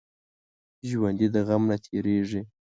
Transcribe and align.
ژوندي 0.89 1.27
د 1.33 1.35
غم 1.47 1.63
نه 1.69 1.77
تېریږي 1.85 2.41